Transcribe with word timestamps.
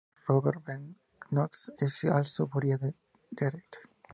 Bishop 0.15 0.27
Robert 0.29 0.63
Bent 0.65 0.95
Knox 1.29 1.69
is 1.79 2.03
also 2.05 2.47
buried 2.47 2.95
there. 3.33 3.63